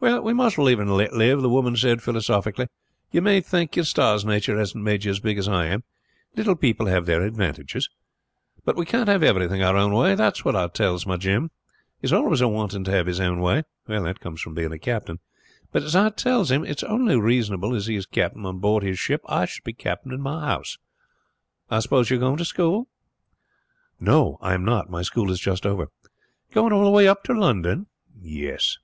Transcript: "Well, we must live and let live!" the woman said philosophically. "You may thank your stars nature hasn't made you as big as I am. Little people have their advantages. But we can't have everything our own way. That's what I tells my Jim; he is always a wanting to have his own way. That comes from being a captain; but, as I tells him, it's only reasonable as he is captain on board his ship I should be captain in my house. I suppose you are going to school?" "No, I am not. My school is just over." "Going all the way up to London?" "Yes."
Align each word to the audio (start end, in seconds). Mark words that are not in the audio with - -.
"Well, 0.00 0.22
we 0.22 0.32
must 0.32 0.56
live 0.56 0.80
and 0.80 0.96
let 0.96 1.12
live!" 1.12 1.42
the 1.42 1.50
woman 1.50 1.76
said 1.76 2.00
philosophically. 2.00 2.68
"You 3.10 3.20
may 3.20 3.42
thank 3.42 3.76
your 3.76 3.84
stars 3.84 4.24
nature 4.24 4.56
hasn't 4.56 4.82
made 4.82 5.04
you 5.04 5.10
as 5.10 5.20
big 5.20 5.36
as 5.36 5.46
I 5.46 5.66
am. 5.66 5.84
Little 6.34 6.56
people 6.56 6.86
have 6.86 7.04
their 7.04 7.20
advantages. 7.20 7.90
But 8.64 8.76
we 8.76 8.86
can't 8.86 9.10
have 9.10 9.22
everything 9.22 9.62
our 9.62 9.76
own 9.76 9.92
way. 9.92 10.14
That's 10.14 10.42
what 10.42 10.56
I 10.56 10.68
tells 10.68 11.04
my 11.04 11.18
Jim; 11.18 11.50
he 12.00 12.06
is 12.06 12.14
always 12.14 12.40
a 12.40 12.48
wanting 12.48 12.82
to 12.84 12.90
have 12.92 13.06
his 13.06 13.20
own 13.20 13.40
way. 13.40 13.62
That 13.86 14.20
comes 14.20 14.40
from 14.40 14.54
being 14.54 14.72
a 14.72 14.78
captain; 14.78 15.18
but, 15.70 15.82
as 15.82 15.94
I 15.94 16.08
tells 16.08 16.50
him, 16.50 16.64
it's 16.64 16.82
only 16.82 17.16
reasonable 17.16 17.74
as 17.74 17.88
he 17.88 17.96
is 17.96 18.06
captain 18.06 18.46
on 18.46 18.60
board 18.60 18.82
his 18.82 18.98
ship 18.98 19.20
I 19.28 19.44
should 19.44 19.64
be 19.64 19.74
captain 19.74 20.12
in 20.14 20.22
my 20.22 20.46
house. 20.46 20.78
I 21.68 21.80
suppose 21.80 22.08
you 22.08 22.16
are 22.16 22.20
going 22.20 22.38
to 22.38 22.44
school?" 22.46 22.88
"No, 24.00 24.38
I 24.40 24.54
am 24.54 24.64
not. 24.64 24.88
My 24.88 25.02
school 25.02 25.30
is 25.30 25.38
just 25.38 25.66
over." 25.66 25.88
"Going 26.52 26.72
all 26.72 26.84
the 26.84 26.90
way 26.90 27.06
up 27.06 27.22
to 27.24 27.34
London?" 27.38 27.88
"Yes." 28.18 28.78